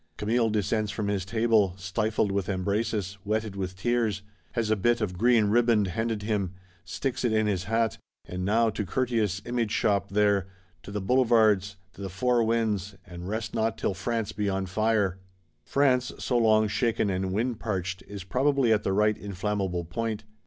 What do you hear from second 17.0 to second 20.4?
and wind parched, is probably at the right inflammable point.